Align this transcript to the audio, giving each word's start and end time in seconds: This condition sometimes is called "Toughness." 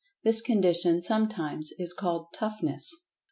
This 0.23 0.41
condition 0.41 0.99
sometimes 0.99 1.71
is 1.77 1.93
called 1.93 2.29
"Toughness." 2.33 2.89